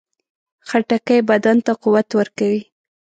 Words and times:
خټکی 0.67 1.19
بدن 1.29 1.57
ته 1.65 1.71
قوت 1.83 2.09
ورکوي. 2.19 2.61